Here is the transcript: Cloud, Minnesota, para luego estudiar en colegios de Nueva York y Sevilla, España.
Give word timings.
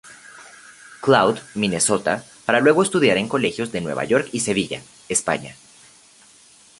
Cloud, 0.99 1.37
Minnesota, 1.53 2.25
para 2.47 2.59
luego 2.59 2.81
estudiar 2.81 3.17
en 3.17 3.27
colegios 3.29 3.71
de 3.71 3.81
Nueva 3.81 4.03
York 4.03 4.29
y 4.31 4.39
Sevilla, 4.39 4.81
España. 5.09 5.53